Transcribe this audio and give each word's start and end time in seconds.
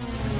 you 0.00 0.39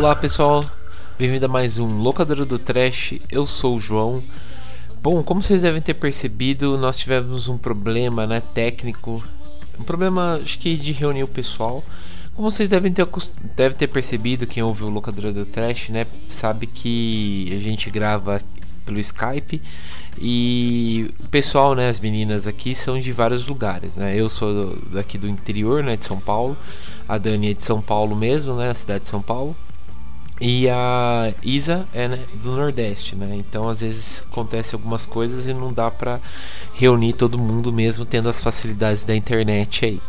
Olá 0.00 0.16
pessoal, 0.16 0.64
bem-vindo 1.18 1.44
a 1.44 1.48
mais 1.48 1.76
um 1.76 1.98
Locadora 1.98 2.46
do 2.46 2.58
Trash. 2.58 3.16
Eu 3.30 3.46
sou 3.46 3.76
o 3.76 3.80
João. 3.82 4.22
Bom, 5.02 5.22
como 5.22 5.42
vocês 5.42 5.60
devem 5.60 5.82
ter 5.82 5.92
percebido, 5.92 6.78
nós 6.78 6.96
tivemos 6.96 7.48
um 7.48 7.58
problema, 7.58 8.26
né, 8.26 8.40
técnico, 8.40 9.22
um 9.78 9.84
problema 9.84 10.40
acho 10.42 10.58
que 10.58 10.74
de 10.74 10.92
reunir 10.92 11.22
o 11.22 11.28
pessoal. 11.28 11.84
Como 12.34 12.50
vocês 12.50 12.66
devem 12.66 12.90
ter, 12.90 13.06
deve 13.54 13.74
ter 13.74 13.88
percebido, 13.88 14.46
quem 14.46 14.62
ouviu 14.62 14.86
o 14.86 14.90
Locadora 14.90 15.34
do 15.34 15.44
Trash, 15.44 15.90
né, 15.90 16.06
sabe 16.30 16.66
que 16.66 17.52
a 17.54 17.60
gente 17.60 17.90
grava 17.90 18.40
pelo 18.86 18.98
Skype 18.98 19.60
e 20.18 21.12
o 21.20 21.28
pessoal, 21.28 21.74
né, 21.74 21.90
as 21.90 22.00
meninas 22.00 22.46
aqui 22.46 22.74
são 22.74 22.98
de 22.98 23.12
vários 23.12 23.46
lugares, 23.46 23.98
né? 23.98 24.18
Eu 24.18 24.30
sou 24.30 24.76
daqui 24.90 25.18
do 25.18 25.28
interior, 25.28 25.84
né, 25.84 25.94
de 25.94 26.06
São 26.06 26.18
Paulo. 26.18 26.56
A 27.06 27.18
Dani 27.18 27.50
é 27.50 27.52
de 27.52 27.62
São 27.62 27.82
Paulo 27.82 28.16
mesmo, 28.16 28.54
né, 28.56 28.70
a 28.70 28.74
cidade 28.74 29.04
de 29.04 29.10
São 29.10 29.20
Paulo. 29.20 29.54
E 30.40 30.70
a 30.70 31.34
Isa 31.42 31.86
é 31.92 32.08
né, 32.08 32.18
do 32.42 32.56
Nordeste, 32.56 33.14
né? 33.14 33.28
Então 33.34 33.68
às 33.68 33.80
vezes 33.80 34.24
acontece 34.30 34.74
algumas 34.74 35.04
coisas 35.04 35.46
e 35.46 35.52
não 35.52 35.70
dá 35.70 35.90
para 35.90 36.18
reunir 36.74 37.12
todo 37.12 37.38
mundo 37.38 37.70
mesmo 37.70 38.06
tendo 38.06 38.28
as 38.28 38.42
facilidades 38.42 39.04
da 39.04 39.14
internet 39.14 39.84
aí. 39.84 40.00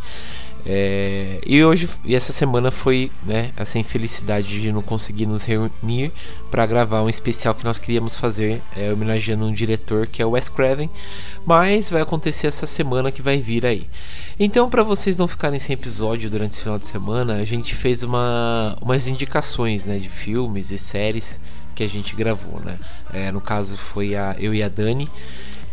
É, 0.64 1.40
e 1.44 1.64
hoje 1.64 1.88
e 2.04 2.14
essa 2.14 2.32
semana 2.32 2.70
foi 2.70 3.10
né, 3.24 3.50
essa 3.56 3.78
infelicidade 3.78 4.60
de 4.60 4.70
não 4.70 4.80
conseguir 4.80 5.26
nos 5.26 5.44
reunir 5.44 6.12
para 6.50 6.64
gravar 6.66 7.02
um 7.02 7.08
especial 7.08 7.52
que 7.54 7.64
nós 7.64 7.78
queríamos 7.78 8.16
fazer 8.16 8.62
é, 8.76 8.92
homenageando 8.92 9.44
um 9.44 9.52
diretor 9.52 10.06
que 10.06 10.22
é 10.22 10.26
o 10.26 10.30
Wes 10.30 10.48
Craven, 10.48 10.88
mas 11.44 11.90
vai 11.90 12.02
acontecer 12.02 12.46
essa 12.46 12.66
semana 12.66 13.10
que 13.10 13.20
vai 13.20 13.38
vir 13.38 13.66
aí. 13.66 13.88
Então, 14.38 14.70
para 14.70 14.84
vocês 14.84 15.16
não 15.16 15.26
ficarem 15.26 15.58
sem 15.58 15.74
episódio 15.74 16.30
durante 16.30 16.52
esse 16.52 16.62
final 16.62 16.78
de 16.78 16.86
semana, 16.86 17.34
a 17.34 17.44
gente 17.44 17.74
fez 17.74 18.04
uma, 18.04 18.76
umas 18.80 19.08
indicações 19.08 19.84
né, 19.84 19.98
de 19.98 20.08
filmes 20.08 20.70
e 20.70 20.78
séries 20.78 21.40
que 21.74 21.82
a 21.82 21.88
gente 21.88 22.14
gravou, 22.14 22.60
né? 22.60 22.78
É, 23.12 23.32
no 23.32 23.40
caso 23.40 23.76
foi 23.76 24.14
a 24.14 24.36
eu 24.38 24.54
e 24.54 24.62
a 24.62 24.68
Dani 24.68 25.08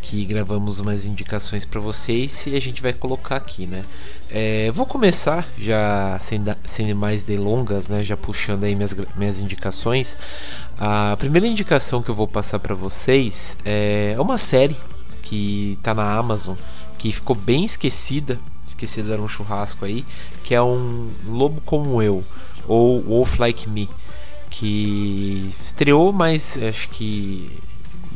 que 0.02 0.26
gravamos 0.26 0.80
umas 0.80 1.06
indicações 1.06 1.66
para 1.66 1.80
vocês 1.80 2.48
e 2.48 2.56
a 2.56 2.62
gente 2.62 2.82
vai 2.82 2.94
colocar 2.94 3.36
aqui, 3.36 3.68
né? 3.68 3.84
É, 4.32 4.72
vou 4.72 4.86
começar 4.86 5.48
já 5.58 6.18
sem, 6.20 6.42
sem 6.64 6.94
mais 6.94 7.24
delongas, 7.24 7.88
né? 7.88 8.04
Já 8.04 8.16
puxando 8.16 8.64
aí 8.64 8.76
minhas, 8.76 8.96
minhas 9.16 9.42
indicações. 9.42 10.16
A 10.78 11.16
primeira 11.18 11.48
indicação 11.48 12.02
que 12.02 12.10
eu 12.10 12.16
vou 12.16 12.28
passar 12.28 12.60
para 12.60 12.76
vocês 12.76 13.58
é 13.66 14.16
uma 14.20 14.38
série 14.38 14.78
que 15.22 15.78
tá 15.84 15.94
na 15.94 16.14
Amazon 16.18 16.56
que 17.00 17.12
ficou 17.14 17.36
bem 17.36 17.64
esquecida, 17.64 18.38
esquecida 18.68 19.14
era 19.14 19.22
um 19.22 19.28
churrasco 19.28 19.86
aí, 19.86 20.06
que 20.44 20.54
é 20.54 20.62
um 20.62 21.10
Lobo 21.26 21.62
como 21.62 22.02
eu 22.04 22.24
ou 22.68 23.02
Wolf 23.02 23.40
Like 23.40 23.70
Me, 23.70 23.90
que 24.50 25.50
estreou, 25.62 26.12
mas 26.12 26.58
acho 26.62 26.90
que 26.90 27.50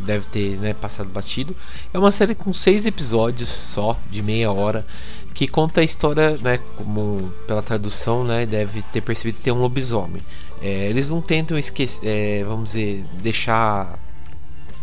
deve 0.03 0.25
ter 0.27 0.57
né, 0.57 0.73
passado 0.73 1.09
batido. 1.09 1.55
É 1.93 1.97
uma 1.97 2.11
série 2.11 2.35
com 2.35 2.53
seis 2.53 2.85
episódios 2.85 3.49
só, 3.49 3.97
de 4.09 4.21
meia 4.21 4.51
hora, 4.51 4.85
que 5.33 5.47
conta 5.47 5.81
a 5.81 5.83
história, 5.83 6.37
né, 6.37 6.59
como 6.77 7.33
pela 7.47 7.61
tradução, 7.61 8.23
né, 8.23 8.45
deve 8.45 8.81
ter 8.83 9.01
percebido 9.01 9.37
que 9.37 9.43
tem 9.43 9.53
um 9.53 9.61
lobisomem. 9.61 10.21
É, 10.61 10.89
eles 10.89 11.09
não 11.09 11.21
tentam 11.21 11.57
esquecer, 11.57 11.99
é, 12.05 12.43
vamos 12.43 12.73
dizer, 12.73 13.03
deixar 13.21 13.99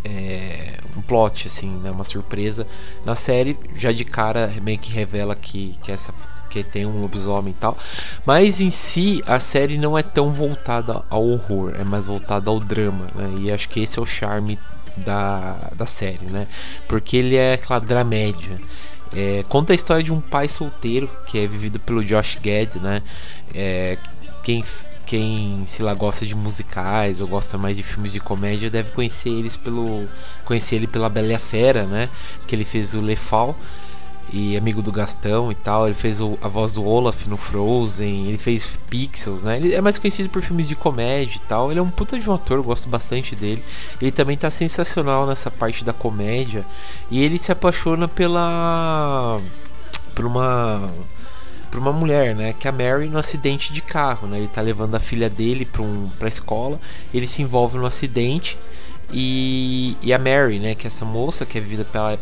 é, 0.05 0.79
um 0.97 1.01
plot, 1.01 1.47
assim, 1.47 1.71
né, 1.79 1.91
uma 1.91 2.05
surpresa 2.05 2.67
na 3.05 3.15
série. 3.15 3.57
Já 3.77 3.93
de 3.93 4.05
cara 4.05 4.53
meio 4.63 4.79
que 4.79 4.91
revela 4.91 5.35
que, 5.35 5.79
que 5.83 5.93
essa 5.93 6.13
tem 6.65 6.85
um 6.85 7.01
lobisomem 7.01 7.53
e 7.53 7.55
tal. 7.55 7.79
Mas 8.27 8.61
em 8.61 8.71
si 8.71 9.23
a 9.27 9.39
série 9.39 9.79
não 9.79 9.97
é 9.97 10.03
tão 10.03 10.33
voltada 10.33 11.05
ao 11.09 11.25
horror, 11.25 11.75
é 11.79 11.85
mais 11.85 12.07
voltada 12.07 12.51
ao 12.51 12.59
drama, 12.59 13.07
né? 13.15 13.35
E 13.39 13.53
acho 13.53 13.69
que 13.69 13.81
esse 13.81 13.99
é 13.99 14.03
o 14.03 14.07
charme 14.07 14.59
da, 14.97 15.71
da 15.75 15.87
série, 15.87 16.27
né? 16.27 16.47
Porque 16.89 17.17
ele 17.17 17.37
é 17.37 17.55
aquela 17.55 17.79
dramédia. 17.79 18.59
É, 19.13 19.45
conta 19.49 19.73
a 19.73 19.77
história 19.77 20.03
de 20.03 20.13
um 20.13 20.21
pai 20.21 20.49
solteiro 20.49 21.11
que 21.27 21.39
é 21.39 21.47
vivido 21.47 21.81
pelo 21.81 22.05
Josh 22.05 22.39
Gad, 22.43 22.77
né? 22.77 23.03
É, 23.55 23.99
quem 24.43 24.63
quem 25.07 25.65
se 25.67 25.83
lá 25.83 25.93
gosta 25.93 26.25
de 26.25 26.37
musicais 26.37 27.21
ou 27.21 27.27
gosta 27.27 27.59
mais 27.59 27.77
de 27.77 27.83
filmes 27.83 28.13
de 28.13 28.21
comédia 28.21 28.71
deve 28.71 28.93
conhecer 28.93 29.31
eles 29.31 29.57
pelo 29.57 30.09
conhecer 30.45 30.77
ele 30.77 30.87
pela 30.87 31.09
Bela 31.09 31.33
e 31.33 31.35
a 31.35 31.39
Fera, 31.39 31.83
né? 31.85 32.09
Que 32.47 32.55
ele 32.55 32.65
fez 32.65 32.95
o 32.95 33.01
Le 33.01 33.17
Fall 33.17 33.59
e 34.33 34.57
amigo 34.57 34.83
do 34.83 34.93
Gastão 34.93 35.51
e 35.51 35.55
tal. 35.55 35.87
Ele 35.87 35.95
fez 35.95 36.21
o, 36.21 36.39
a 36.41 36.49
voz 36.49 36.75
do 36.75 36.85
Olaf 36.85 37.27
no 37.27 37.37
Frozen, 37.37 38.27
ele 38.27 38.39
fez 38.39 38.79
Pixels, 38.89 39.43
né? 39.43 39.57
Ele 39.57 39.75
é 39.75 39.81
mais 39.81 39.99
conhecido 39.99 40.29
por 40.29 40.43
filmes 40.43 40.69
de 40.69 40.77
comédia 40.77 41.37
e 41.37 41.41
tal. 41.41 41.71
Ele 41.71 41.81
é 41.81 41.83
um 41.83 41.91
puta 41.91 42.19
de 42.19 42.29
um 42.29 42.33
ator, 42.33 42.63
gosto 42.63 42.89
bastante 42.89 43.35
dele. 43.35 43.63
Ele 44.01 44.11
também 44.11 44.37
tá 44.37 44.51
sensacional 44.51 45.27
nessa 45.27 45.51
parte 45.51 45.85
da 45.85 45.93
comédia. 45.93 46.65
E 47.11 47.23
ele 47.23 47.39
se 47.39 47.53
apaixona 47.53 48.09
pela. 48.09 49.41
por 50.15 50.25
uma 50.25 50.89
para 51.71 51.79
uma 51.79 51.93
mulher, 51.93 52.35
né, 52.35 52.53
que 52.53 52.67
é 52.67 52.71
a 52.71 52.73
Mary 52.73 53.09
no 53.09 53.17
acidente 53.17 53.73
de 53.73 53.81
carro, 53.81 54.27
né? 54.27 54.39
Ele 54.39 54.49
tá 54.49 54.61
levando 54.61 54.97
a 54.97 55.01
filha 55.01 55.31
dele 55.31 55.65
para 55.65 55.83
um, 55.83 56.11
para 56.19 56.29
escola, 56.29 56.81
ele 57.15 57.29
se 57.29 57.43
envolve 57.43 57.79
no 57.79 57.87
acidente 57.87 58.59
e, 59.13 59.97
e, 60.03 60.13
a 60.13 60.19
Mary, 60.19 60.59
né, 60.59 60.75
que 60.75 60.87
é 60.87 60.89
essa 60.89 61.05
moça 61.05 61.45
que 61.45 61.59
é 61.59 61.61
vivida 61.61 61.85
pela 61.85 62.19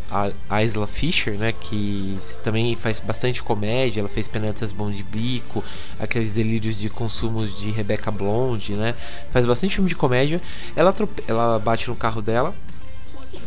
a 0.49 0.63
Isla 0.63 0.87
Fisher, 0.87 1.37
né, 1.37 1.53
que 1.53 2.17
também 2.43 2.75
faz 2.75 2.99
bastante 2.99 3.43
comédia, 3.43 4.01
ela 4.01 4.09
fez 4.09 4.27
Penetras 4.27 4.71
Bom 4.71 4.89
de 4.89 5.03
Bico, 5.03 5.63
aqueles 5.99 6.33
delírios 6.33 6.79
de 6.79 6.89
consumos 6.89 7.55
de 7.55 7.69
Rebecca 7.71 8.09
Blonde, 8.09 8.73
né, 8.73 8.95
faz 9.29 9.45
bastante 9.45 9.75
filme 9.75 9.89
de 9.89 9.95
comédia. 9.95 10.41
Ela, 10.75 10.93
ela 11.27 11.59
bate 11.59 11.87
no 11.89 11.95
carro 11.95 12.21
dela 12.21 12.55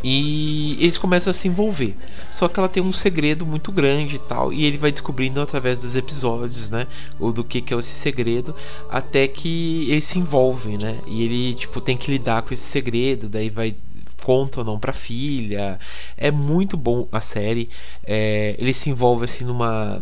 e 0.04 0.76
eles 0.80 0.98
começam 0.98 1.30
a 1.30 1.34
se 1.34 1.48
envolver. 1.48 1.96
Só 2.30 2.48
que 2.48 2.58
ela 2.58 2.68
tem 2.68 2.82
um 2.82 2.92
segredo 2.92 3.46
muito 3.46 3.70
grande 3.70 4.16
e 4.16 4.18
tal. 4.18 4.52
E 4.52 4.64
ele 4.64 4.76
vai 4.76 4.90
descobrindo 4.90 5.40
através 5.40 5.80
dos 5.80 5.94
episódios, 5.94 6.70
né? 6.70 6.86
Ou 7.20 7.32
do 7.32 7.44
que, 7.44 7.60
que 7.60 7.72
é 7.72 7.78
esse 7.78 7.90
segredo. 7.90 8.54
Até 8.90 9.28
que 9.28 9.90
eles 9.90 10.04
se 10.04 10.18
envolvem, 10.18 10.76
né? 10.76 10.98
E 11.06 11.22
ele, 11.22 11.54
tipo, 11.54 11.80
tem 11.80 11.96
que 11.96 12.10
lidar 12.10 12.42
com 12.42 12.52
esse 12.52 12.64
segredo. 12.64 13.28
Daí 13.28 13.48
vai 13.48 13.74
conta 14.22 14.60
ou 14.60 14.64
não 14.64 14.78
para 14.78 14.92
filha. 14.92 15.78
É 16.16 16.30
muito 16.30 16.76
bom 16.76 17.08
a 17.12 17.20
série. 17.20 17.68
É, 18.04 18.54
ele 18.58 18.72
se 18.72 18.90
envolve 18.90 19.24
assim 19.24 19.44
numa, 19.44 20.00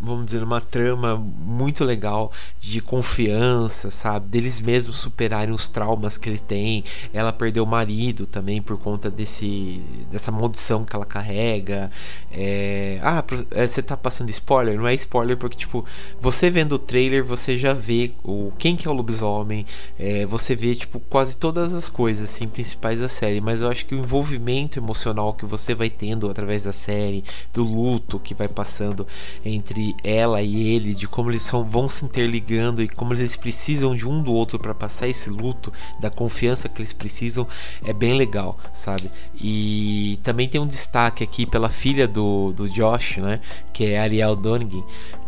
vamos 0.00 0.26
dizer, 0.26 0.40
numa 0.40 0.60
trama 0.60 1.16
muito 1.16 1.84
legal 1.84 2.32
de 2.60 2.80
confiança, 2.80 3.90
sabe? 3.90 4.28
Deles 4.28 4.60
mesmos 4.60 4.98
superarem 4.98 5.54
os 5.54 5.68
traumas 5.68 6.18
que 6.18 6.28
eles 6.28 6.40
têm. 6.40 6.84
Ela 7.12 7.32
perdeu 7.32 7.64
o 7.64 7.66
marido 7.66 8.26
também 8.26 8.60
por 8.62 8.78
conta 8.78 9.10
desse 9.10 9.82
dessa 10.10 10.30
maldição 10.30 10.84
que 10.84 10.94
ela 10.94 11.06
carrega. 11.06 11.90
É, 12.30 12.98
ah, 13.02 13.24
é, 13.52 13.66
você 13.66 13.82
tá 13.82 13.96
passando 13.96 14.30
spoiler? 14.30 14.76
Não 14.78 14.86
é 14.86 14.94
spoiler 14.94 15.36
porque 15.36 15.56
tipo 15.56 15.84
você 16.20 16.50
vendo 16.50 16.72
o 16.72 16.78
trailer 16.78 17.24
você 17.24 17.56
já 17.56 17.72
vê 17.72 18.12
o 18.22 18.52
quem 18.58 18.76
que 18.76 18.86
é 18.86 18.90
o 18.90 18.94
lobisomem. 18.94 19.66
É, 19.98 20.26
você 20.26 20.54
vê 20.54 20.74
tipo 20.74 21.00
quase 21.00 21.36
todas 21.36 21.74
as 21.74 21.88
coisas 21.88 22.24
assim 22.24 22.48
principais 22.48 23.00
da 23.00 23.08
série, 23.08 23.40
mas 23.40 23.53
mas 23.54 23.60
eu 23.60 23.70
acho 23.70 23.86
que 23.86 23.94
o 23.94 23.98
envolvimento 23.98 24.80
emocional 24.80 25.32
que 25.32 25.46
você 25.46 25.76
vai 25.76 25.88
tendo 25.88 26.28
através 26.28 26.64
da 26.64 26.72
série, 26.72 27.22
do 27.52 27.62
luto 27.62 28.18
que 28.18 28.34
vai 28.34 28.48
passando 28.48 29.06
entre 29.44 29.94
ela 30.02 30.42
e 30.42 30.74
ele, 30.74 30.92
de 30.92 31.06
como 31.06 31.30
eles 31.30 31.42
são, 31.42 31.62
vão 31.62 31.88
se 31.88 32.04
interligando 32.04 32.82
e 32.82 32.88
como 32.88 33.14
eles 33.14 33.36
precisam 33.36 33.94
de 33.94 34.08
um 34.08 34.24
do 34.24 34.32
outro 34.32 34.58
para 34.58 34.74
passar 34.74 35.06
esse 35.06 35.30
luto, 35.30 35.72
da 36.00 36.10
confiança 36.10 36.68
que 36.68 36.82
eles 36.82 36.92
precisam, 36.92 37.46
é 37.84 37.92
bem 37.92 38.14
legal, 38.14 38.58
sabe? 38.72 39.08
E 39.40 40.18
também 40.24 40.48
tem 40.48 40.60
um 40.60 40.66
destaque 40.66 41.22
aqui 41.22 41.46
pela 41.46 41.70
filha 41.70 42.08
do, 42.08 42.52
do 42.52 42.68
Josh, 42.68 43.18
né? 43.18 43.40
Que 43.72 43.92
é 43.92 44.00
Ariel 44.00 44.34
Donegan, 44.34 44.82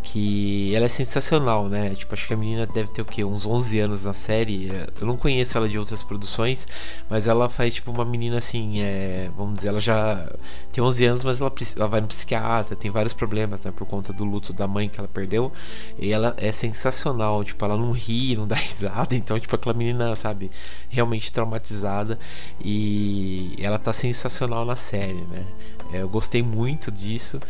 que 0.06 0.72
ela 0.74 0.86
é 0.86 0.88
sensacional, 0.88 1.68
né? 1.68 1.92
Tipo, 1.94 2.14
acho 2.14 2.28
que 2.28 2.32
a 2.32 2.36
menina 2.36 2.64
deve 2.64 2.88
ter 2.90 3.02
o 3.02 3.04
quê? 3.04 3.24
Uns 3.24 3.44
11 3.44 3.80
anos 3.80 4.04
na 4.04 4.12
série. 4.12 4.68
Eu 5.00 5.06
não 5.06 5.16
conheço 5.16 5.58
ela 5.58 5.68
de 5.68 5.76
outras 5.78 6.02
produções, 6.02 6.66
mas 7.10 7.26
ela 7.26 7.48
faz 7.48 7.74
tipo 7.74 7.90
uma 7.90 8.04
menina 8.04 8.38
assim, 8.38 8.80
é, 8.80 9.28
vamos 9.36 9.56
dizer, 9.56 9.68
ela 9.68 9.80
já 9.80 10.32
tem 10.70 10.82
11 10.82 11.04
anos, 11.06 11.24
mas 11.24 11.40
ela, 11.40 11.52
ela 11.76 11.88
vai 11.88 12.00
no 12.00 12.06
psiquiatra, 12.06 12.76
tem 12.76 12.88
vários 12.88 13.12
problemas, 13.12 13.64
né, 13.64 13.72
por 13.72 13.84
conta 13.86 14.12
do 14.12 14.24
luto 14.24 14.52
da 14.52 14.68
mãe 14.68 14.88
que 14.88 15.00
ela 15.00 15.08
perdeu. 15.08 15.52
E 15.98 16.12
ela 16.12 16.36
é 16.38 16.52
sensacional, 16.52 17.42
tipo, 17.42 17.64
ela 17.64 17.76
não 17.76 17.90
ri, 17.90 18.36
não 18.38 18.46
dá 18.46 18.54
risada, 18.54 19.14
então 19.14 19.38
tipo 19.40 19.56
aquela 19.56 19.74
menina, 19.74 20.14
sabe, 20.14 20.50
realmente 20.88 21.32
traumatizada 21.32 22.16
e 22.64 23.56
ela 23.58 23.78
tá 23.78 23.92
sensacional 23.92 24.64
na 24.64 24.76
série, 24.76 25.14
né? 25.14 25.44
É, 25.92 26.02
eu 26.02 26.08
gostei 26.08 26.42
muito 26.42 26.90
disso. 26.92 27.40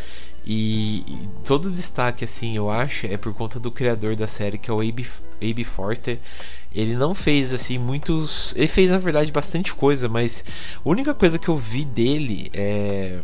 E, 0.46 0.98
e, 1.08 1.28
todo 1.44 1.70
destaque, 1.70 2.24
assim, 2.24 2.56
eu 2.56 2.70
acho, 2.70 3.06
é 3.06 3.16
por 3.16 3.34
conta 3.34 3.58
do 3.58 3.70
criador 3.70 4.14
da 4.14 4.28
série, 4.28 4.58
que 4.58 4.70
é 4.70 4.72
o 4.72 4.80
Abe, 4.80 5.04
Abe 5.42 5.64
Forster. 5.64 6.20
Ele 6.72 6.94
não 6.94 7.14
fez, 7.14 7.52
assim, 7.52 7.78
muitos. 7.78 8.54
Ele 8.56 8.68
fez, 8.68 8.88
na 8.88 8.98
verdade, 8.98 9.32
bastante 9.32 9.74
coisa, 9.74 10.08
mas 10.08 10.44
a 10.84 10.88
única 10.88 11.12
coisa 11.14 11.38
que 11.38 11.48
eu 11.48 11.58
vi 11.58 11.84
dele 11.84 12.50
é. 12.54 13.20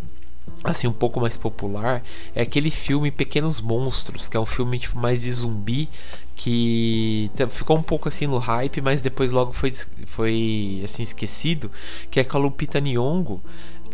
Assim, 0.65 0.87
um 0.87 0.93
pouco 0.93 1.21
mais 1.21 1.37
popular 1.37 2.05
é 2.35 2.43
aquele 2.43 2.71
filme 2.71 3.11
Pequenos 3.11 3.61
Monstros, 3.61 4.29
que 4.29 4.37
é 4.37 4.41
um 4.41 4.47
filme 4.47 4.79
tipo 4.79 4.99
mais 4.99 5.23
de 5.23 5.33
zumbi 5.33 5.89
que 6.37 7.31
ficou 7.51 7.77
um 7.77 7.83
pouco 7.83 8.09
assim 8.09 8.27
no 8.27 8.39
hype, 8.39 8.81
mas 8.81 9.01
depois 9.01 9.33
logo 9.33 9.53
foi, 9.53 9.73
foi 10.07 10.81
assim 10.85 11.03
esquecido, 11.03 11.71
que 12.11 12.19
é 12.21 12.25
com 12.25 12.37
a 12.37 12.41
Lupita 12.41 12.81
Nyong'o, 12.81 13.41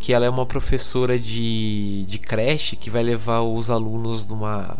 que 0.01 0.13
ela 0.13 0.27
é 0.27 0.31
uma 0.31 0.47
professora 0.47 1.19
de, 1.19 2.05
de 2.07 2.19
creche 2.19 2.77
que 2.77 2.91
vai 2.91 3.03
levar 3.03 3.43
os 3.43 3.71
alunos 3.71 4.27
numa 4.27 4.79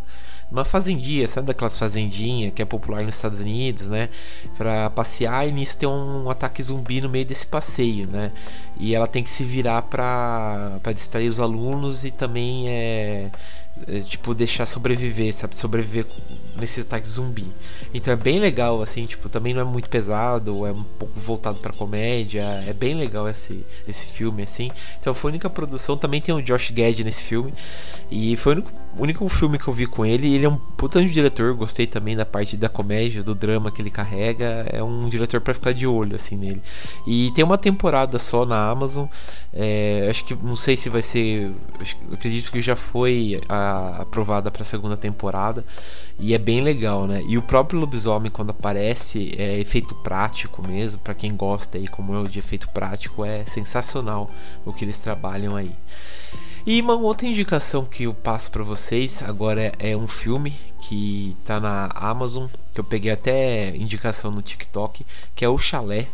uma 0.51 0.65
fazendinha, 0.65 1.29
sabe 1.29 1.47
daquelas 1.47 1.79
fazendinhas 1.79 2.53
que 2.55 2.63
é 2.63 2.65
popular 2.65 3.03
nos 3.03 3.15
Estados 3.17 3.39
Unidos, 3.39 3.87
né? 3.89 4.09
Pra 4.57 4.89
passear 4.91 5.47
e 5.47 5.53
nisso 5.53 5.79
tem 5.79 5.89
um 5.89 6.31
ataque 6.31 6.63
zumbi 6.63 7.01
no 7.01 7.09
meio 7.09 7.25
desse 7.27 7.47
passeio, 7.47 8.07
né? 8.07 8.33
E 8.79 8.95
ela 8.95 9.07
tem 9.07 9.23
que 9.23 9.31
se 9.31 9.45
virar 9.45 9.83
pra, 9.83 10.79
pra 10.83 10.93
distrair 10.93 11.29
os 11.29 11.39
alunos 11.39 12.05
e 12.05 12.11
também 12.11 12.69
é, 12.69 13.31
é 13.87 14.01
tipo 14.01 14.35
deixar 14.35 14.65
sobreviver, 14.67 15.35
sabe? 15.35 15.57
Sobreviver 15.57 16.07
nesse 16.59 16.81
ataque 16.81 17.09
zumbi. 17.09 17.47
Então 17.93 18.13
é 18.13 18.17
bem 18.17 18.39
legal, 18.39 18.83
assim, 18.83 19.07
tipo, 19.07 19.29
também 19.29 19.55
não 19.55 19.61
é 19.61 19.65
muito 19.65 19.89
pesado, 19.89 20.67
é 20.67 20.73
um 20.73 20.83
pouco 20.83 21.19
voltado 21.19 21.59
pra 21.59 21.73
comédia, 21.73 22.43
é 22.67 22.73
bem 22.73 22.95
legal 22.95 23.29
esse, 23.29 23.65
esse 23.87 24.07
filme, 24.07 24.43
assim. 24.43 24.71
Então 25.01 25.15
foi 25.15 25.31
a 25.31 25.33
única 25.33 25.51
produção, 25.51 25.97
também 25.97 26.21
tem 26.21 26.35
o 26.35 26.43
Josh 26.43 26.71
Gad 26.71 26.99
nesse 27.01 27.25
filme, 27.25 27.53
e 28.11 28.37
foi 28.37 28.53
o 28.53 28.57
único, 28.57 28.73
único 28.97 29.29
filme 29.29 29.59
que 29.59 29.69
eu 29.69 29.75
vi 29.75 29.87
com 29.87 30.05
ele, 30.05 30.35
ele 30.35 30.45
é 30.45 30.49
um 30.49 30.57
puta 30.57 31.01
de 31.03 31.11
diretor, 31.11 31.55
gostei 31.55 31.87
também 31.87 32.17
da 32.17 32.25
parte 32.25 32.57
da 32.57 32.69
comédia, 32.69 33.23
do 33.23 33.35
drama 33.35 33.71
que 33.71 33.81
ele 33.81 33.91
carrega, 33.91 34.67
é 34.71 34.83
um 34.83 35.09
diretor 35.09 35.41
para 35.41 35.55
ficar 35.55 35.73
de 35.73 35.87
olho, 35.87 36.15
assim, 36.15 36.37
nele. 36.37 36.63
E 37.07 37.31
tem 37.35 37.45
uma 37.45 37.59
temporada 37.59 38.19
só 38.19 38.45
na 38.45 38.71
Amazon, 38.71 39.07
é, 39.53 40.07
acho 40.11 40.25
que, 40.25 40.35
não 40.35 40.57
sei 40.57 40.77
se 40.77 40.89
vai 40.89 41.03
ser, 41.03 41.53
acredito 42.13 42.51
que 42.51 42.61
já 42.61 42.77
foi 42.77 43.41
a, 43.49 44.03
aprovada 44.03 44.51
pra 44.51 44.65
segunda 44.65 44.97
temporada, 44.97 45.65
e 46.19 46.35
é 46.35 46.39
bem 46.49 46.63
legal, 46.63 47.07
né? 47.07 47.23
E 47.29 47.37
o 47.37 47.43
próprio 47.43 47.79
lobisomem, 47.79 48.31
quando 48.31 48.49
aparece, 48.49 49.35
é 49.37 49.59
efeito 49.59 49.95
prático 49.97 50.67
mesmo. 50.67 50.99
para 50.99 51.13
quem 51.13 51.37
gosta 51.37 51.77
aí, 51.77 51.87
como 51.87 52.15
eu, 52.15 52.27
de 52.27 52.39
efeito 52.39 52.71
prático, 52.71 53.23
é 53.23 53.45
sensacional 53.45 54.31
o 54.65 54.73
que 54.73 54.83
eles 54.83 54.99
trabalham 54.99 55.55
aí. 55.55 55.75
E 56.67 56.81
uma 56.81 56.95
outra 56.95 57.27
indicação 57.27 57.85
que 57.85 58.05
eu 58.05 58.15
passo 58.15 58.51
para 58.51 58.65
vocês 58.65 59.23
agora 59.23 59.61
é, 59.61 59.91
é, 59.91 59.97
um 59.97 60.09
filme 60.09 60.59
que 60.81 61.37
tá 61.45 61.61
na 61.61 61.91
Amazon, 61.95 62.47
que 62.73 62.81
eu 62.81 62.85
peguei 62.85 63.13
até 63.13 63.77
indicação 63.77 64.31
no 64.31 64.41
TikTok, 64.41 65.05
que 65.37 65.45
é 65.45 65.49
o 65.51 65.59
Chalé 65.59 66.09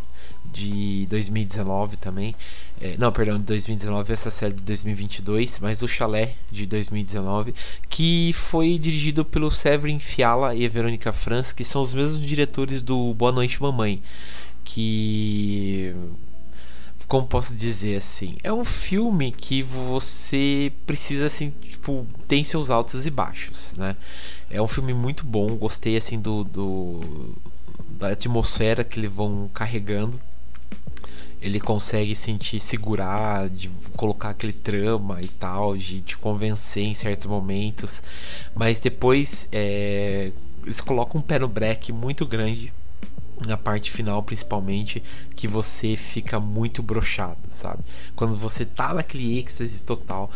de 0.52 1.06
2019 1.10 1.96
também. 1.96 2.34
É, 2.80 2.96
não, 2.98 3.12
perdão, 3.12 3.38
de 3.38 3.44
2019, 3.44 4.12
essa 4.12 4.30
série 4.30 4.52
de 4.52 4.64
2022, 4.64 5.60
mas 5.60 5.82
o 5.82 5.88
Chalé 5.88 6.34
de 6.50 6.66
2019, 6.66 7.54
que 7.88 8.32
foi 8.32 8.78
dirigido 8.78 9.24
pelo 9.24 9.50
Severin 9.50 10.00
Fiala 10.00 10.54
e 10.54 10.66
a 10.66 10.68
Verônica 10.68 11.12
Franz, 11.12 11.52
que 11.52 11.64
são 11.64 11.80
os 11.82 11.94
mesmos 11.94 12.20
diretores 12.20 12.82
do 12.82 13.14
Boa 13.14 13.30
Noite 13.30 13.62
Mamãe, 13.62 14.02
que 14.64 15.94
como 17.06 17.26
posso 17.26 17.54
dizer 17.54 17.96
assim, 17.96 18.36
é 18.42 18.52
um 18.52 18.64
filme 18.64 19.30
que 19.30 19.62
você 19.62 20.72
precisa 20.86 21.26
assim, 21.26 21.52
tipo, 21.62 22.06
tem 22.26 22.42
seus 22.42 22.70
altos 22.70 23.06
e 23.06 23.10
baixos, 23.10 23.74
né? 23.76 23.94
É 24.50 24.60
um 24.60 24.66
filme 24.66 24.94
muito 24.94 25.24
bom, 25.24 25.54
gostei 25.54 25.96
assim 25.96 26.18
do, 26.18 26.44
do 26.44 27.34
da 27.90 28.08
atmosfera 28.08 28.82
que 28.82 28.98
eles 28.98 29.12
vão 29.12 29.48
carregando 29.52 30.20
ele 31.44 31.60
consegue 31.60 32.16
sentir 32.16 32.58
segurar, 32.58 33.50
de 33.50 33.68
colocar 33.96 34.30
aquele 34.30 34.52
trama 34.54 35.20
e 35.22 35.28
tal, 35.28 35.76
de 35.76 36.00
te 36.00 36.16
convencer 36.16 36.84
em 36.84 36.94
certos 36.94 37.26
momentos, 37.26 38.02
mas 38.54 38.80
depois 38.80 39.46
é, 39.52 40.32
eles 40.62 40.80
colocam 40.80 41.20
um 41.20 41.22
pé 41.22 41.38
no 41.38 41.46
breque 41.46 41.92
muito 41.92 42.24
grande 42.24 42.72
na 43.46 43.56
parte 43.56 43.90
final 43.90 44.22
principalmente 44.22 45.02
que 45.34 45.46
você 45.48 45.96
fica 45.96 46.38
muito 46.40 46.82
brochado, 46.82 47.40
sabe? 47.48 47.82
Quando 48.14 48.36
você 48.36 48.64
tá 48.64 48.94
naquele 48.94 49.38
êxtase 49.38 49.82
total, 49.82 50.30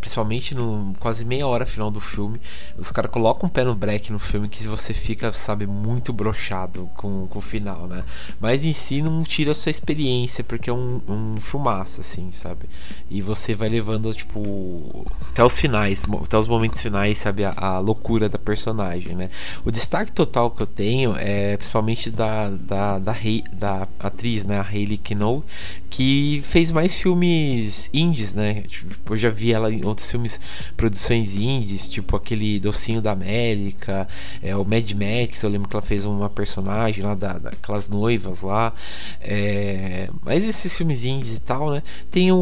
principalmente 0.00 0.54
no 0.54 0.94
quase 0.98 1.24
meia 1.24 1.46
hora 1.46 1.66
final 1.66 1.90
do 1.90 2.00
filme, 2.00 2.40
os 2.78 2.90
caras 2.90 3.10
colocam 3.10 3.48
um 3.48 3.52
pé 3.52 3.64
no 3.64 3.74
break 3.74 4.12
no 4.12 4.18
filme 4.18 4.48
que 4.48 4.66
você 4.66 4.94
fica, 4.94 5.32
sabe, 5.32 5.66
muito 5.66 6.12
brochado 6.12 6.90
com, 6.94 7.26
com 7.26 7.38
o 7.38 7.42
final, 7.42 7.86
né? 7.86 8.04
Mas 8.38 8.64
em 8.64 8.72
si 8.72 9.02
não 9.02 9.22
tira 9.22 9.52
a 9.52 9.54
sua 9.54 9.70
experiência, 9.70 10.44
porque 10.44 10.70
é 10.70 10.72
um, 10.72 11.00
um 11.08 11.38
assim, 11.68 12.30
sabe? 12.32 12.68
E 13.10 13.20
você 13.20 13.54
vai 13.54 13.68
levando, 13.68 14.12
tipo, 14.14 15.04
até 15.30 15.44
os 15.44 15.58
finais, 15.58 16.04
até 16.24 16.38
os 16.38 16.48
momentos 16.48 16.80
finais, 16.80 17.18
sabe? 17.18 17.44
A, 17.44 17.54
a 17.56 17.78
loucura 17.78 18.28
da 18.28 18.38
personagem, 18.38 19.14
né? 19.14 19.30
O 19.64 19.70
destaque 19.70 20.12
total 20.12 20.50
que 20.50 20.62
eu 20.62 20.66
tenho 20.66 21.14
é 21.16 21.56
principalmente 21.56 22.10
da, 22.10 22.29
da, 22.66 22.98
da, 22.98 23.12
rei, 23.12 23.42
da 23.52 23.86
atriz, 23.98 24.44
né, 24.44 24.58
a 24.58 24.62
Hayley 24.62 24.96
Kinoe, 24.96 25.42
que 25.88 26.40
fez 26.42 26.70
mais 26.70 26.94
filmes 26.94 27.90
indies, 27.92 28.34
né? 28.34 28.62
Tipo, 28.62 29.14
eu 29.14 29.16
já 29.16 29.30
vi 29.30 29.52
ela 29.52 29.72
em 29.72 29.84
outros 29.84 30.10
filmes, 30.10 30.40
produções 30.76 31.34
indies, 31.34 31.88
tipo 31.88 32.16
aquele 32.16 32.60
Docinho 32.60 33.02
da 33.02 33.12
América, 33.12 34.06
é, 34.42 34.54
o 34.54 34.64
Mad 34.64 34.90
Max, 34.92 35.42
eu 35.42 35.50
lembro 35.50 35.68
que 35.68 35.74
ela 35.74 35.82
fez 35.82 36.04
uma 36.04 36.30
personagem 36.30 37.04
lá 37.04 37.14
da, 37.14 37.38
daquelas 37.38 37.88
noivas 37.88 38.42
lá. 38.42 38.72
É, 39.20 40.08
mas 40.24 40.44
esses 40.44 40.76
filmes 40.76 41.04
indies 41.04 41.36
e 41.36 41.40
tal, 41.40 41.70
né? 41.70 41.82
Tem 42.10 42.30
o, 42.32 42.36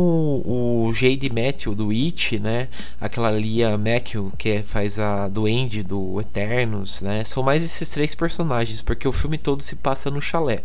o 0.44 0.92
Jade 0.92 1.30
Matthew 1.30 1.74
do 1.74 1.90
It, 1.90 2.38
né? 2.38 2.68
Aquela 3.00 3.30
Lia 3.30 3.76
Matthew 3.76 4.32
que 4.36 4.62
faz 4.62 4.98
a 4.98 5.28
Duende 5.28 5.82
do 5.82 6.20
Eternos, 6.20 7.00
né? 7.00 7.24
São 7.24 7.42
mais 7.42 7.62
esses 7.62 7.88
três 7.88 8.14
personagens, 8.14 8.82
porque 8.82 9.08
o 9.08 9.12
filme 9.12 9.38
todo 9.38 9.62
se 9.62 9.76
passa 9.78 10.10
no 10.10 10.20
chalé. 10.20 10.60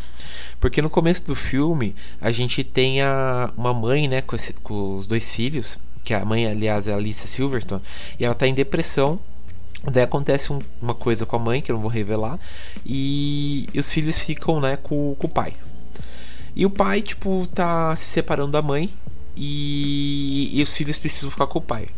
Porque 0.59 0.81
no 0.81 0.89
começo 0.89 1.25
do 1.25 1.35
filme 1.35 1.95
a 2.19 2.31
gente 2.31 2.63
tem 2.63 3.01
a, 3.01 3.51
uma 3.55 3.73
mãe, 3.73 4.07
né, 4.07 4.21
com, 4.21 4.35
esse, 4.35 4.53
com 4.53 4.97
os 4.97 5.07
dois 5.07 5.31
filhos, 5.31 5.79
que 6.03 6.13
a 6.13 6.25
mãe, 6.25 6.47
aliás, 6.47 6.87
é 6.87 6.93
a 6.93 6.97
Alicia 6.97 7.27
Silverstone, 7.27 7.81
e 8.19 8.25
ela 8.25 8.33
está 8.33 8.47
em 8.47 8.53
depressão 8.53 9.19
Daí 9.91 10.03
acontece 10.03 10.53
um, 10.53 10.61
uma 10.81 10.95
coisa 10.95 11.25
com 11.25 11.35
a 11.35 11.39
mãe, 11.39 11.61
que 11.61 11.69
eu 11.69 11.75
não 11.75 11.81
vou 11.81 11.91
revelar, 11.91 12.39
e, 12.85 13.67
e 13.73 13.79
os 13.79 13.91
filhos 13.91 14.17
ficam, 14.17 14.61
né, 14.61 14.77
com, 14.77 15.13
com, 15.15 15.27
o 15.27 15.29
pai. 15.29 15.53
E 16.55 16.65
o 16.65 16.69
pai, 16.69 17.01
tipo, 17.01 17.45
tá 17.53 17.93
se 17.95 18.05
separando 18.05 18.51
da 18.53 18.61
mãe, 18.61 18.89
e, 19.35 20.51
e 20.53 20.63
os 20.63 20.75
filhos 20.75 20.97
precisam 20.97 21.29
ficar 21.29 21.47
com 21.47 21.59
o 21.59 21.61
pai. 21.61 21.89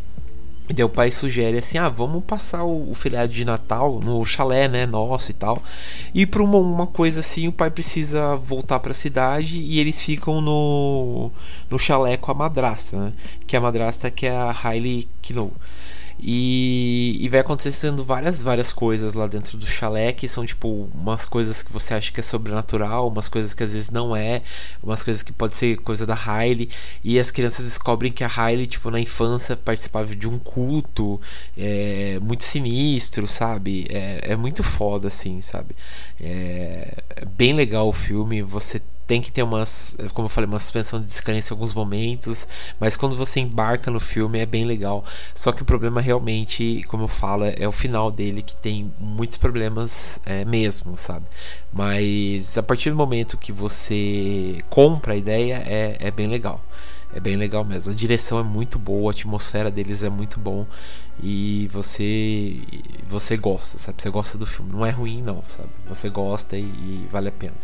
E 0.68 0.74
daí 0.74 0.84
o 0.84 0.88
pai 0.88 1.10
sugere 1.10 1.58
assim: 1.58 1.78
ah, 1.78 1.88
vamos 1.88 2.24
passar 2.24 2.64
o, 2.64 2.90
o, 2.90 2.94
feriado 2.94 3.32
de 3.32 3.44
Natal 3.44 4.00
no 4.00 4.24
chalé, 4.24 4.66
né? 4.66 4.84
Nosso 4.84 5.30
e 5.30 5.34
tal. 5.34 5.62
E 6.12 6.26
por 6.26 6.42
uma, 6.42 6.58
uma 6.58 6.86
coisa 6.86 7.20
assim, 7.20 7.46
o 7.46 7.52
pai 7.52 7.70
precisa 7.70 8.34
voltar 8.36 8.80
para 8.80 8.90
a 8.90 8.94
cidade 8.94 9.60
e 9.60 9.78
eles 9.78 10.02
ficam 10.02 10.40
no, 10.40 11.30
no 11.70 11.78
chalé 11.78 12.16
com 12.16 12.32
a 12.32 12.34
madrasta, 12.34 12.96
né? 12.98 13.12
Que 13.46 13.54
é 13.54 13.58
a 13.58 13.62
madrasta 13.62 14.10
que 14.10 14.26
é 14.26 14.36
a 14.36 14.54
Hailey 14.64 15.08
Kino. 15.22 15.52
E, 16.18 17.18
e 17.20 17.28
vai 17.28 17.40
acontecendo 17.40 18.04
várias, 18.04 18.42
várias 18.42 18.72
coisas 18.72 19.14
lá 19.14 19.26
dentro 19.26 19.58
do 19.58 19.66
chalé 19.66 20.12
que 20.12 20.26
são 20.26 20.46
tipo 20.46 20.88
umas 20.94 21.26
coisas 21.26 21.62
que 21.62 21.72
você 21.72 21.94
acha 21.94 22.10
que 22.10 22.20
é 22.20 22.22
sobrenatural, 22.22 23.08
umas 23.08 23.28
coisas 23.28 23.52
que 23.52 23.62
às 23.62 23.74
vezes 23.74 23.90
não 23.90 24.16
é, 24.16 24.42
umas 24.82 25.02
coisas 25.02 25.22
que 25.22 25.32
pode 25.32 25.56
ser 25.56 25.76
coisa 25.78 26.06
da 26.06 26.14
Riley. 26.14 26.70
E 27.04 27.18
as 27.18 27.30
crianças 27.30 27.66
descobrem 27.66 28.10
que 28.10 28.24
a 28.24 28.28
Riley, 28.28 28.66
tipo, 28.66 28.90
na 28.90 29.00
infância 29.00 29.56
participava 29.56 30.16
de 30.16 30.26
um 30.26 30.38
culto 30.38 31.20
é, 31.56 32.18
muito 32.22 32.44
sinistro, 32.44 33.28
sabe? 33.28 33.86
É, 33.90 34.32
é 34.32 34.36
muito 34.36 34.62
foda, 34.62 35.08
assim, 35.08 35.40
sabe? 35.42 35.76
É, 36.20 37.02
é 37.16 37.24
bem 37.24 37.52
legal 37.54 37.88
o 37.88 37.92
filme, 37.92 38.42
você 38.42 38.80
tem 39.06 39.20
que 39.20 39.30
ter 39.30 39.42
umas, 39.42 39.96
como 40.12 40.26
eu 40.26 40.30
falei, 40.30 40.48
uma 40.48 40.58
suspensão 40.58 40.98
de 41.00 41.06
descrença 41.06 41.52
em 41.52 41.54
alguns 41.54 41.72
momentos, 41.72 42.48
mas 42.80 42.96
quando 42.96 43.16
você 43.16 43.40
embarca 43.40 43.90
no 43.90 44.00
filme 44.00 44.40
é 44.40 44.46
bem 44.46 44.64
legal. 44.64 45.04
Só 45.34 45.52
que 45.52 45.62
o 45.62 45.64
problema 45.64 46.00
realmente, 46.00 46.82
como 46.88 47.04
eu 47.04 47.08
falo, 47.08 47.44
é 47.44 47.66
o 47.68 47.72
final 47.72 48.10
dele 48.10 48.42
que 48.42 48.56
tem 48.56 48.90
muitos 48.98 49.36
problemas 49.36 50.20
é, 50.26 50.44
mesmo, 50.44 50.96
sabe? 50.98 51.26
Mas 51.72 52.58
a 52.58 52.62
partir 52.62 52.90
do 52.90 52.96
momento 52.96 53.38
que 53.38 53.52
você 53.52 54.62
compra 54.68 55.12
a 55.12 55.16
ideia, 55.16 55.62
é, 55.66 55.96
é 56.00 56.10
bem 56.10 56.26
legal. 56.26 56.60
É 57.16 57.20
bem 57.20 57.34
legal 57.34 57.64
mesmo. 57.64 57.90
A 57.90 57.94
direção 57.94 58.38
é 58.38 58.42
muito 58.42 58.78
boa, 58.78 59.10
a 59.10 59.12
atmosfera 59.14 59.70
deles 59.70 60.02
é 60.02 60.10
muito 60.10 60.38
bom 60.38 60.66
e 61.22 61.66
você 61.68 62.60
você 63.08 63.38
gosta, 63.38 63.78
sabe? 63.78 64.02
Você 64.02 64.10
gosta 64.10 64.36
do 64.36 64.44
filme. 64.44 64.70
Não 64.70 64.84
é 64.84 64.90
ruim 64.90 65.22
não, 65.22 65.42
sabe? 65.48 65.70
Você 65.88 66.10
gosta 66.10 66.58
e, 66.58 66.64
e 66.64 67.08
vale 67.10 67.30
a 67.30 67.32
pena. 67.32 67.54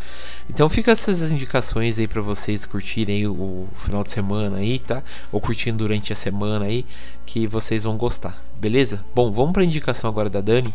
Então 0.48 0.70
fica 0.70 0.92
essas 0.92 1.30
indicações 1.30 1.98
aí 1.98 2.08
para 2.08 2.22
vocês 2.22 2.64
curtirem 2.64 3.26
o, 3.26 3.68
final 3.74 4.02
de 4.02 4.10
semana 4.10 4.56
aí, 4.56 4.78
tá? 4.78 5.02
Ou 5.30 5.38
curtindo 5.38 5.76
durante 5.76 6.14
a 6.14 6.16
semana 6.16 6.64
aí, 6.64 6.86
que 7.26 7.46
vocês 7.46 7.84
vão 7.84 7.98
gostar. 7.98 8.42
Beleza? 8.58 9.04
Bom, 9.14 9.30
vamos 9.30 9.52
para 9.52 9.64
indicação 9.64 10.08
agora 10.08 10.30
da 10.30 10.40
Dani. 10.40 10.74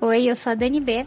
Oi, 0.00 0.24
eu 0.24 0.34
sou 0.34 0.50
a 0.50 0.56
Dani 0.56 0.80
B. 0.80 1.06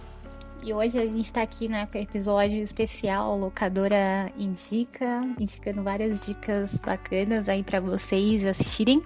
E 0.61 0.73
hoje 0.73 0.99
a 0.99 1.07
gente 1.07 1.25
está 1.25 1.41
aqui 1.41 1.69
né, 1.69 1.85
com 1.85 1.97
o 1.97 2.01
episódio 2.01 2.57
especial 2.57 3.37
Locadora 3.37 4.29
Indica, 4.37 5.21
indicando 5.39 5.81
várias 5.81 6.25
dicas 6.25 6.75
bacanas 6.75 7.47
aí 7.47 7.63
para 7.63 7.79
vocês 7.79 8.45
assistirem. 8.45 9.01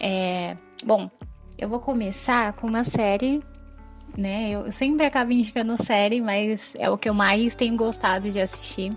É, 0.00 0.56
bom, 0.84 1.08
eu 1.56 1.68
vou 1.68 1.78
começar 1.78 2.52
com 2.54 2.66
uma 2.66 2.82
série, 2.82 3.40
né? 4.16 4.50
Eu, 4.50 4.66
eu 4.66 4.72
sempre 4.72 5.06
acabo 5.06 5.30
indicando 5.32 5.80
série, 5.80 6.20
mas 6.20 6.74
é 6.76 6.90
o 6.90 6.98
que 6.98 7.08
eu 7.08 7.14
mais 7.14 7.54
tenho 7.54 7.76
gostado 7.76 8.28
de 8.28 8.40
assistir. 8.40 8.96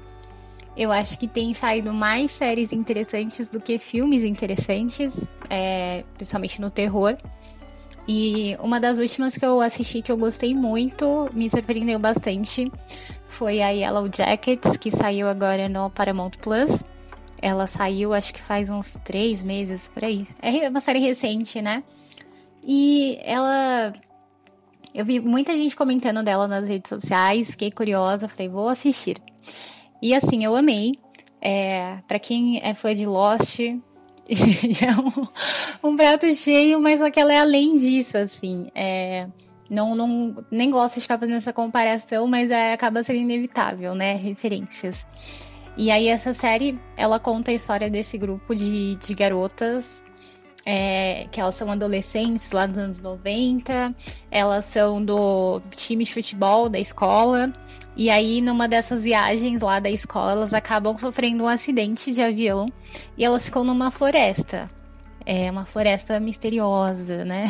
Eu 0.76 0.92
acho 0.92 1.20
que 1.20 1.28
tem 1.28 1.54
saído 1.54 1.94
mais 1.94 2.32
séries 2.32 2.74
interessantes 2.74 3.48
do 3.48 3.62
que 3.62 3.78
filmes 3.78 4.24
interessantes, 4.24 5.30
é, 5.48 6.04
principalmente 6.16 6.60
no 6.60 6.72
terror. 6.72 7.16
E 8.14 8.58
uma 8.60 8.78
das 8.78 9.00
últimas 9.00 9.38
que 9.38 9.46
eu 9.46 9.62
assisti 9.62 10.02
que 10.02 10.12
eu 10.12 10.18
gostei 10.18 10.54
muito, 10.54 11.30
me 11.32 11.50
surpreendeu 11.50 11.98
bastante, 11.98 12.70
foi 13.30 13.62
a 13.62 13.70
Yellow 13.70 14.10
Jackets, 14.14 14.76
que 14.76 14.92
saiu 14.92 15.30
agora 15.30 15.70
no 15.70 15.90
Paramount 15.90 16.32
Plus. 16.42 16.84
Ela 17.42 17.68
saiu, 17.68 18.14
acho 18.14 18.34
que 18.34 18.42
faz 18.42 18.70
uns 18.70 19.00
três 19.06 19.42
meses 19.42 19.88
por 19.88 20.04
aí. 20.04 20.28
É 20.42 20.68
uma 20.68 20.82
série 20.82 21.00
recente, 21.00 21.62
né? 21.62 21.86
E 22.62 23.18
ela. 23.24 23.94
Eu 24.94 25.06
vi 25.06 25.22
muita 25.22 25.56
gente 25.56 25.74
comentando 25.74 26.22
dela 26.22 26.50
nas 26.50 26.68
redes 26.68 26.90
sociais, 26.90 27.52
fiquei 27.52 27.72
curiosa, 27.72 28.28
falei, 28.28 28.50
vou 28.50 28.68
assistir. 28.68 29.16
E 30.02 30.14
assim, 30.14 30.44
eu 30.44 30.54
amei. 30.54 30.92
É, 31.40 32.00
para 32.10 32.20
quem 32.20 32.60
é 32.62 32.74
fã 32.74 32.94
de 32.94 33.06
Lost, 33.06 33.62
é 34.86 35.88
um, 35.88 35.90
um, 35.90 35.96
prato 35.96 36.34
cheio, 36.34 36.80
mas 36.82 37.00
só 37.00 37.10
que 37.10 37.20
ela 37.20 37.34
é 37.34 37.40
além 37.40 37.76
disso, 37.76 38.18
assim. 38.18 38.70
É, 38.74 39.28
não, 39.70 39.96
não, 39.96 40.36
nem 40.50 40.70
gosto 40.70 40.96
de 40.96 41.02
ficar 41.02 41.18
fazendo 41.18 41.38
essa 41.38 41.54
comparação, 41.54 42.28
mas 42.28 42.52
é, 42.52 42.74
acaba 42.74 43.04
sendo 43.04 43.20
inevitável, 43.20 43.96
né? 43.96 44.16
Referências. 44.16 45.06
E 45.78 45.90
aí 45.90 46.08
essa 46.08 46.34
série, 46.34 46.80
ela 46.98 47.20
conta 47.20 47.52
a 47.52 47.54
história 47.54 47.90
desse 47.90 48.18
grupo 48.18 48.54
de, 48.54 48.96
de 48.96 49.14
garotas 49.14 50.04
é, 50.66 51.28
que 51.32 51.40
elas 51.40 51.56
são 51.56 51.72
adolescentes 51.72 52.52
lá 52.52 52.66
dos 52.66 52.78
anos 52.78 53.02
90, 53.02 53.96
elas 54.30 54.66
são 54.66 55.04
do 55.04 55.62
time 55.72 56.04
de 56.04 56.14
futebol 56.14 56.70
da 56.70 56.80
escola, 56.80 57.52
e 57.96 58.10
aí, 58.10 58.42
numa 58.42 58.68
dessas 58.68 59.04
viagens 59.04 59.62
lá 59.62 59.80
da 59.80 59.90
escola, 59.90 60.32
elas 60.32 60.54
acabam 60.54 60.98
sofrendo 60.98 61.44
um 61.44 61.48
acidente 61.48 62.12
de 62.12 62.22
avião 62.22 62.66
e 63.18 63.26
elas 63.26 63.46
ficam 63.46 63.64
numa 63.64 63.92
floresta. 63.92 64.70
É 65.26 65.52
uma 65.52 65.66
floresta 65.66 66.20
misteriosa, 66.20 67.24
né? 67.26 67.48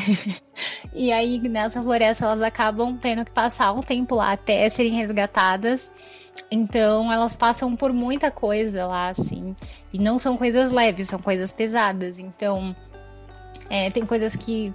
e 0.94 1.12
aí, 1.12 1.40
nessa 1.40 1.82
floresta, 1.82 2.26
elas 2.26 2.42
acabam 2.42 2.98
tendo 2.98 3.24
que 3.24 3.32
passar 3.32 3.72
um 3.72 3.82
tempo 3.82 4.16
lá 4.16 4.34
até 4.34 4.70
serem 4.70 4.94
resgatadas. 4.94 5.92
Então, 6.50 7.12
elas 7.12 7.38
passam 7.38 7.76
por 7.76 7.94
muita 7.94 8.30
coisa 8.30 8.86
lá, 8.88 9.10
assim. 9.10 9.56
E 9.94 10.00
não 10.00 10.20
são 10.20 10.36
coisas 10.36 10.72
leves, 10.72 11.08
são 11.08 11.20
coisas 11.20 11.54
pesadas. 11.54 12.20
Então, 12.20 12.76
é, 13.70 13.90
tem 13.90 14.06
coisas 14.06 14.36
que 14.36 14.74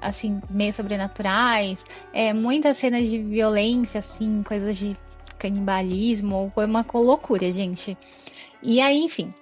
assim, 0.00 0.40
meio 0.50 0.72
sobrenaturais, 0.72 1.84
é, 2.12 2.32
muitas 2.32 2.76
cenas 2.76 3.08
de 3.08 3.18
violência, 3.18 3.98
assim, 3.98 4.42
coisas 4.42 4.76
de 4.76 4.96
canibalismo, 5.38 6.50
foi 6.54 6.66
uma 6.66 6.84
loucura, 6.94 7.50
gente. 7.50 7.96
E 8.62 8.80
aí, 8.80 9.02
enfim, 9.02 9.32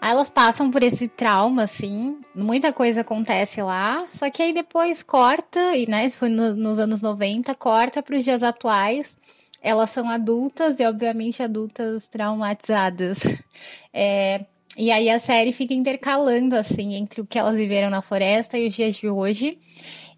aí 0.00 0.10
elas 0.12 0.30
passam 0.30 0.70
por 0.70 0.82
esse 0.82 1.08
trauma, 1.08 1.64
assim, 1.64 2.20
muita 2.34 2.72
coisa 2.72 3.00
acontece 3.00 3.60
lá, 3.62 4.06
só 4.12 4.30
que 4.30 4.42
aí 4.42 4.52
depois 4.52 5.02
corta, 5.02 5.76
e 5.76 5.86
né, 5.88 6.06
isso 6.06 6.18
foi 6.18 6.28
no, 6.28 6.54
nos 6.54 6.78
anos 6.78 7.00
90, 7.00 7.54
corta 7.54 8.02
para 8.02 8.16
os 8.16 8.24
dias 8.24 8.42
atuais. 8.42 9.18
Elas 9.62 9.90
são 9.90 10.08
adultas 10.08 10.80
e, 10.80 10.86
obviamente, 10.86 11.42
adultas 11.42 12.06
traumatizadas. 12.06 13.20
É, 13.92 14.46
e 14.76 14.90
aí 14.90 15.10
a 15.10 15.18
série 15.18 15.52
fica 15.52 15.74
intercalando, 15.74 16.56
assim, 16.56 16.94
entre 16.94 17.20
o 17.20 17.26
que 17.26 17.38
elas 17.38 17.56
viveram 17.56 17.90
na 17.90 18.02
floresta 18.02 18.58
e 18.58 18.66
os 18.66 18.74
dias 18.74 18.96
de 18.96 19.08
hoje. 19.08 19.58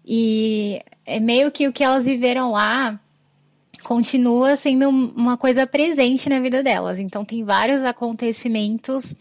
E 0.05 0.81
é 1.05 1.19
meio 1.19 1.51
que 1.51 1.67
o 1.67 1.73
que 1.73 1.83
elas 1.83 2.05
viveram 2.05 2.51
lá 2.51 2.99
continua 3.83 4.55
sendo 4.55 4.89
uma 4.89 5.37
coisa 5.37 5.67
presente 5.67 6.29
na 6.29 6.39
vida 6.39 6.63
delas. 6.63 6.99
Então 6.99 7.25
tem 7.25 7.43
vários 7.43 7.81
acontecimentos 7.83 9.13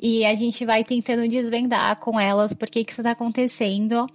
e 0.00 0.24
a 0.24 0.34
gente 0.34 0.64
vai 0.64 0.84
tentando 0.84 1.26
desvendar 1.28 1.96
com 1.96 2.18
elas 2.18 2.52
por 2.54 2.68
que, 2.68 2.84
que 2.84 2.92
isso 2.92 3.00
está 3.00 3.10
acontecendo. 3.10 4.06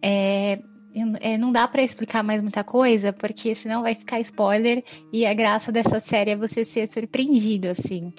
É, 0.00 0.60
é, 1.20 1.36
não 1.36 1.52
dá 1.52 1.68
para 1.68 1.82
explicar 1.82 2.22
mais 2.22 2.40
muita 2.40 2.64
coisa, 2.64 3.12
porque 3.12 3.54
senão 3.54 3.82
vai 3.82 3.94
ficar 3.94 4.20
spoiler. 4.20 4.82
E 5.12 5.26
a 5.26 5.34
graça 5.34 5.70
dessa 5.70 6.00
série 6.00 6.32
é 6.32 6.36
você 6.36 6.64
ser 6.64 6.88
surpreendido, 6.88 7.68
assim. 7.68 8.12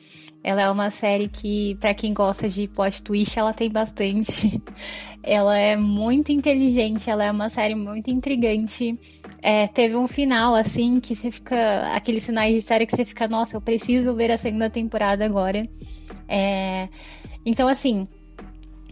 Ela 0.43 0.61
é 0.63 0.69
uma 0.69 0.89
série 0.89 1.27
que, 1.27 1.75
para 1.81 1.93
quem 1.93 2.13
gosta 2.13 2.47
de 2.47 2.67
plot 2.67 3.01
twist, 3.03 3.37
ela 3.37 3.53
tem 3.53 3.69
bastante. 3.69 4.61
ela 5.21 5.57
é 5.57 5.75
muito 5.75 6.31
inteligente, 6.31 7.09
ela 7.09 7.25
é 7.25 7.31
uma 7.31 7.49
série 7.49 7.75
muito 7.75 8.09
intrigante. 8.09 8.97
É, 9.41 9.67
teve 9.67 9.95
um 9.95 10.07
final, 10.07 10.55
assim, 10.55 10.99
que 10.99 11.15
você 11.15 11.31
fica. 11.31 11.93
Aqueles 11.93 12.23
sinais 12.23 12.55
de 12.55 12.61
série 12.61 12.85
que 12.85 12.95
você 12.95 13.03
fica, 13.03 13.27
nossa, 13.27 13.57
eu 13.57 13.61
preciso 13.61 14.15
ver 14.15 14.31
a 14.31 14.37
segunda 14.37 14.69
temporada 14.69 15.25
agora. 15.25 15.67
É, 16.27 16.87
então, 17.45 17.67
assim, 17.67 18.07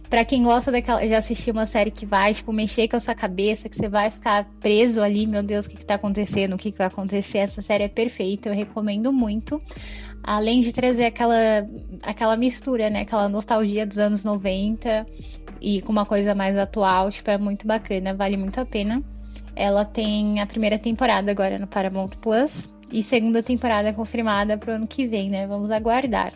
para 0.08 0.24
quem 0.24 0.42
gosta 0.42 0.72
daquela, 0.72 1.06
de 1.06 1.14
assistir 1.14 1.50
uma 1.50 1.66
série 1.66 1.90
que 1.90 2.06
vai, 2.06 2.32
tipo, 2.32 2.52
mexer 2.52 2.88
com 2.88 2.96
a 2.96 3.00
sua 3.00 3.14
cabeça, 3.14 3.68
que 3.68 3.76
você 3.76 3.88
vai 3.88 4.10
ficar 4.10 4.48
preso 4.60 5.02
ali, 5.02 5.26
meu 5.26 5.42
Deus, 5.42 5.66
o 5.66 5.68
que, 5.68 5.76
que 5.76 5.84
tá 5.84 5.94
acontecendo, 5.94 6.54
o 6.54 6.58
que, 6.58 6.72
que 6.72 6.78
vai 6.78 6.86
acontecer, 6.86 7.38
essa 7.38 7.60
série 7.60 7.84
é 7.84 7.88
perfeita, 7.88 8.48
eu 8.48 8.54
recomendo 8.54 9.12
muito. 9.12 9.60
Além 10.22 10.60
de 10.60 10.72
trazer 10.72 11.06
aquela, 11.06 11.36
aquela 12.02 12.36
mistura, 12.36 12.90
né? 12.90 13.02
Aquela 13.02 13.28
nostalgia 13.28 13.86
dos 13.86 13.98
anos 13.98 14.24
90 14.24 15.06
e 15.60 15.82
com 15.82 15.92
uma 15.92 16.06
coisa 16.06 16.34
mais 16.34 16.56
atual, 16.56 17.10
tipo, 17.10 17.30
é 17.30 17.38
muito 17.38 17.66
bacana, 17.66 18.14
vale 18.14 18.36
muito 18.36 18.58
a 18.58 18.64
pena. 18.64 19.02
Ela 19.54 19.84
tem 19.84 20.40
a 20.40 20.46
primeira 20.46 20.78
temporada 20.78 21.30
agora 21.30 21.58
no 21.58 21.66
Paramount 21.66 22.10
Plus 22.20 22.74
e 22.90 23.02
segunda 23.02 23.42
temporada 23.42 23.92
confirmada 23.92 24.56
pro 24.56 24.72
ano 24.72 24.86
que 24.86 25.06
vem, 25.06 25.28
né? 25.30 25.46
Vamos 25.46 25.70
aguardar. 25.70 26.32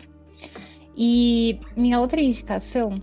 E 0.95 1.59
minha 1.75 1.99
outra 1.99 2.21
indicação 2.21 2.93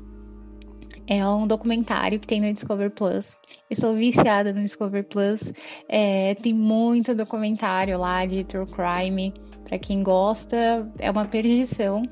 é 1.11 1.27
um 1.27 1.45
documentário 1.45 2.21
que 2.21 2.27
tem 2.27 2.41
no 2.41 2.53
Discover 2.53 2.89
Plus. 2.93 3.37
Eu 3.69 3.75
sou 3.75 3.95
viciada 3.97 4.53
no 4.53 4.63
Discover 4.63 5.03
Plus. 5.03 5.53
É, 5.89 6.37
tem 6.37 6.55
muito 6.55 7.17
documentário 7.17 7.99
lá 7.99 8.25
de 8.25 8.45
true 8.45 8.65
crime. 8.65 9.35
Para 9.65 9.77
quem 9.77 10.05
gosta, 10.05 10.89
é 11.01 11.11
uma 11.11 11.25
perdição. 11.25 12.05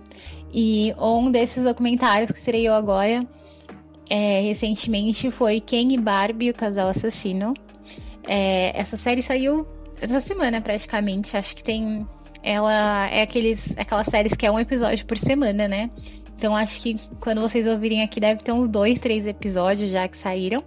E 0.52 0.92
um 0.98 1.30
desses 1.30 1.62
documentários 1.62 2.32
que 2.32 2.40
serei 2.40 2.66
eu 2.66 2.74
agora, 2.74 3.24
é, 4.10 4.40
recentemente, 4.40 5.30
foi 5.30 5.60
Ken 5.60 5.92
e 5.92 5.96
Barbie, 5.96 6.50
o 6.50 6.54
casal 6.54 6.88
assassino. 6.88 7.54
É, 8.26 8.72
essa 8.74 8.96
série 8.96 9.22
saiu 9.22 9.64
essa 10.00 10.20
semana 10.20 10.60
praticamente. 10.60 11.36
Acho 11.36 11.54
que 11.54 11.62
tem. 11.62 12.04
Ela 12.42 13.08
é 13.10 13.22
aqueles, 13.22 13.76
aquelas 13.78 14.08
séries 14.08 14.34
que 14.34 14.44
é 14.44 14.50
um 14.50 14.58
episódio 14.58 15.06
por 15.06 15.16
semana, 15.16 15.68
né? 15.68 15.88
Então 16.38 16.54
acho 16.54 16.80
que 16.80 16.96
quando 17.20 17.40
vocês 17.40 17.66
ouvirem 17.66 18.00
aqui 18.00 18.20
deve 18.20 18.44
ter 18.44 18.52
uns 18.52 18.68
dois, 18.68 19.00
três 19.00 19.26
episódios 19.26 19.90
já 19.90 20.06
que 20.06 20.16
saíram. 20.16 20.62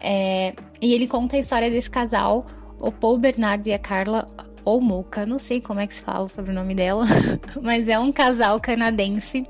É, 0.00 0.52
e 0.82 0.92
ele 0.92 1.06
conta 1.06 1.36
a 1.36 1.38
história 1.38 1.70
desse 1.70 1.88
casal, 1.88 2.44
o 2.80 2.90
Paul 2.90 3.16
Bernard 3.16 3.68
e 3.68 3.72
a 3.72 3.78
Carla 3.78 4.26
ou 4.64 4.80
Mocha, 4.80 5.24
não 5.24 5.38
sei 5.38 5.60
como 5.60 5.78
é 5.78 5.86
que 5.86 5.94
se 5.94 6.02
fala 6.02 6.28
sobre 6.28 6.50
o 6.50 6.54
nome 6.54 6.74
dela, 6.74 7.04
mas 7.62 7.88
é 7.88 7.98
um 7.98 8.12
casal 8.12 8.60
canadense 8.60 9.46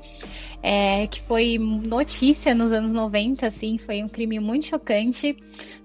é, 0.61 1.07
que 1.07 1.19
foi 1.21 1.57
notícia 1.57 2.53
nos 2.53 2.71
anos 2.71 2.93
90, 2.93 3.47
assim, 3.47 3.77
foi 3.77 4.03
um 4.03 4.07
crime 4.07 4.39
muito 4.39 4.67
chocante, 4.67 5.35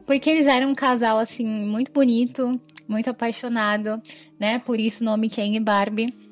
porque 0.06 0.28
eles 0.28 0.46
eram 0.46 0.70
um 0.70 0.74
casal, 0.74 1.18
assim, 1.18 1.46
muito 1.46 1.90
bonito, 1.90 2.60
muito 2.86 3.08
apaixonado, 3.08 4.00
né? 4.38 4.58
Por 4.58 4.78
isso 4.78 5.02
o 5.02 5.06
nome 5.06 5.30
Ken 5.30 5.56
e 5.56 5.60
Barbie. 5.60 6.23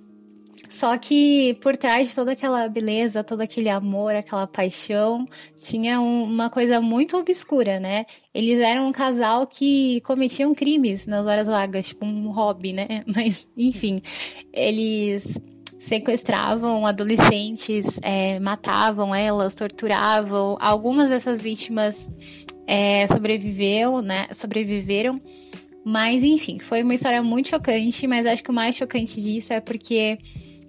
Só 0.68 0.96
que 0.96 1.54
por 1.60 1.76
trás 1.76 2.08
de 2.08 2.14
toda 2.14 2.32
aquela 2.32 2.68
beleza, 2.68 3.22
todo 3.22 3.40
aquele 3.40 3.68
amor, 3.68 4.14
aquela 4.14 4.46
paixão, 4.46 5.26
tinha 5.56 6.00
um, 6.00 6.24
uma 6.24 6.48
coisa 6.50 6.80
muito 6.80 7.16
obscura, 7.16 7.78
né? 7.78 8.06
Eles 8.34 8.58
eram 8.58 8.88
um 8.88 8.92
casal 8.92 9.46
que 9.46 10.00
cometiam 10.00 10.54
crimes 10.54 11.06
nas 11.06 11.26
horas 11.26 11.46
vagas, 11.46 11.88
tipo 11.88 12.04
um 12.04 12.30
hobby, 12.30 12.72
né? 12.72 13.04
Mas, 13.14 13.48
enfim, 13.56 14.00
eles 14.52 15.40
sequestravam 15.78 16.86
adolescentes, 16.86 17.98
é, 18.02 18.38
matavam 18.40 19.14
elas, 19.14 19.54
torturavam. 19.54 20.56
Algumas 20.60 21.10
dessas 21.10 21.42
vítimas 21.42 22.08
é, 22.66 23.06
sobreviveu, 23.08 24.00
né? 24.00 24.28
Sobreviveram. 24.32 25.20
Mas, 25.84 26.22
enfim, 26.22 26.58
foi 26.58 26.82
uma 26.82 26.94
história 26.94 27.22
muito 27.22 27.48
chocante, 27.48 28.06
mas 28.06 28.26
acho 28.26 28.42
que 28.42 28.50
o 28.50 28.54
mais 28.54 28.76
chocante 28.76 29.20
disso 29.20 29.52
é 29.52 29.60
porque 29.60 30.18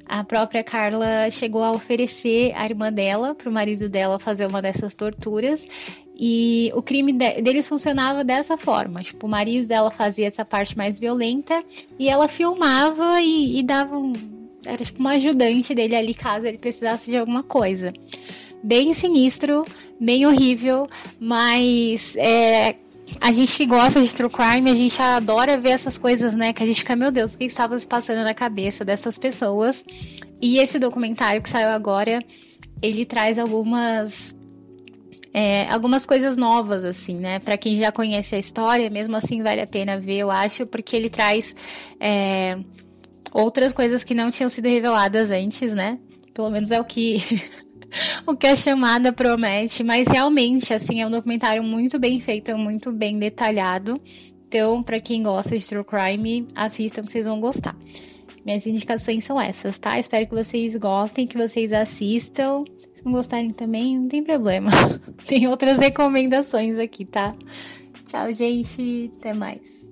a 0.05 0.24
própria 0.24 0.63
Carla 0.63 1.29
chegou 1.32 1.63
a 1.63 1.72
oferecer 1.72 2.51
a 2.55 2.65
irmã 2.65 2.91
dela 2.91 3.34
para 3.36 3.50
o 3.50 3.53
marido 3.53 3.88
dela 3.88 4.20
fazer 4.20 4.46
uma 4.48 4.62
dessas 4.62 4.93
torturas. 4.93 5.65
E 6.15 6.72
o 6.75 6.82
crime 6.82 7.12
de 7.12 7.41
deles 7.41 7.67
funcionava 7.67 8.24
dessa 8.24 8.58
forma: 8.58 9.01
tipo, 9.01 9.25
o 9.25 9.29
marido 9.29 9.67
dela 9.67 9.89
fazia 9.89 10.27
essa 10.27 10.46
parte 10.46 10.77
mais 10.77 11.00
violenta 11.00 11.63
e 11.98 12.08
ela 12.08 12.27
filmava 12.27 13.22
e, 13.22 13.60
e 13.60 13.63
dava 13.63 13.98
um. 13.98 14.13
Era 14.65 14.84
tipo 14.84 15.00
uma 15.00 15.12
ajudante 15.12 15.74
dele 15.74 15.96
ali 15.96 16.13
caso 16.13 16.48
ele 16.48 16.58
precisasse 16.58 17.10
de 17.10 17.17
alguma 17.17 17.43
coisa. 17.43 17.91
Bem 18.63 18.93
sinistro, 18.93 19.65
bem 20.00 20.25
horrível, 20.25 20.88
mas 21.20 22.15
é, 22.15 22.75
a 23.19 23.31
gente 23.31 23.65
gosta 23.65 24.01
de 24.01 24.13
true 24.13 24.29
crime, 24.29 24.69
a 24.69 24.74
gente 24.74 25.01
adora 25.01 25.57
ver 25.57 25.72
essas 25.72 25.98
coisas, 25.98 26.33
né? 26.33 26.53
Que 26.53 26.63
a 26.63 26.65
gente 26.65 26.79
fica, 26.79 26.95
meu 26.95 27.12
Deus, 27.12 27.33
o 27.33 27.38
que 27.38 27.45
estava 27.45 27.77
se 27.79 27.88
passando 27.88 28.24
na 28.24 28.33
cabeça 28.33 28.83
dessas 28.83 29.17
pessoas? 29.17 29.83
E 30.41 30.57
esse 30.57 30.79
documentário 30.79 31.41
que 31.41 31.50
saiu 31.50 31.69
agora, 31.69 32.19
ele 32.81 33.05
traz 33.05 33.38
algumas 33.39 34.36
é, 35.33 35.65
algumas 35.72 36.05
coisas 36.05 36.38
novas, 36.38 36.86
assim, 36.86 37.17
né? 37.17 37.39
Para 37.39 37.57
quem 37.57 37.75
já 37.77 37.91
conhece 37.91 38.36
a 38.36 38.39
história, 38.39 38.89
mesmo 38.89 39.15
assim 39.15 39.41
vale 39.41 39.62
a 39.62 39.67
pena 39.67 40.00
ver, 40.00 40.17
eu 40.17 40.29
acho, 40.29 40.67
porque 40.67 40.95
ele 40.95 41.10
traz 41.10 41.55
é, 42.00 42.57
outras 43.31 43.74
coisas 43.74 44.03
que 44.03 44.13
não 44.13 44.29
tinham 44.29 44.50
sido 44.50 44.67
reveladas 44.67 45.31
antes, 45.31 45.74
né? 45.74 45.98
Pelo 46.33 46.51
menos 46.51 46.72
é 46.72 46.79
o 46.79 46.86
que 46.86 47.17
o 48.25 48.35
que 48.35 48.47
a 48.47 48.55
chamada 48.55 49.12
promete, 49.12 49.83
mas 49.83 50.07
realmente, 50.07 50.73
assim, 50.73 51.01
é 51.01 51.07
um 51.07 51.12
documentário 51.12 51.63
muito 51.63 52.00
bem 52.00 52.19
feito, 52.19 52.57
muito 52.57 52.91
bem 52.91 53.19
detalhado. 53.19 54.00
Então, 54.47 54.83
para 54.83 55.00
quem 55.00 55.23
gosta 55.23 55.57
de 55.57 55.65
true 55.65 55.83
crime, 55.83 56.47
assistam 56.55 57.01
que 57.03 57.12
vocês 57.12 57.25
vão 57.25 57.39
gostar. 57.39 57.75
Minhas 58.45 58.67
indicações 58.67 59.23
são 59.23 59.39
essas, 59.39 59.77
tá? 59.77 59.97
Espero 59.97 60.27
que 60.27 60.35
vocês 60.35 60.75
gostem, 60.75 61.25
que 61.25 61.38
vocês 61.38 61.71
assistam. 61.71 62.63
Se 62.93 63.05
não 63.05 63.13
gostarem 63.13 63.51
também, 63.51 63.97
não 63.97 64.07
tem 64.07 64.23
problema. 64.23 64.69
tem 65.25 65.47
outras 65.47 65.79
recomendações 65.79 66.77
aqui, 66.77 67.05
tá? 67.05 67.33
Tchau, 68.05 68.31
gente. 68.33 69.12
Até 69.17 69.33
mais. 69.33 69.82